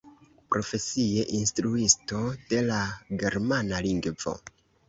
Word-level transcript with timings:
Profesie 0.53 1.25
instruisto 1.41 2.23
de 2.55 2.65
la 2.71 2.81
germana 3.25 3.87
lingvo. 3.89 4.39